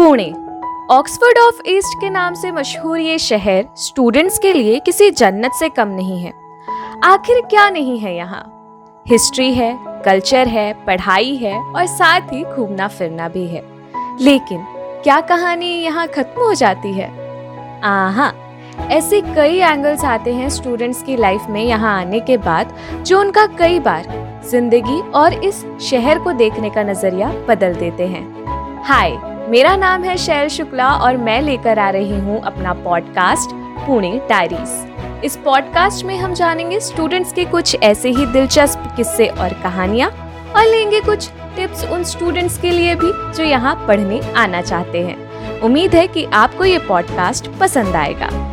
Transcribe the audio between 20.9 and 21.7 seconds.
की लाइफ में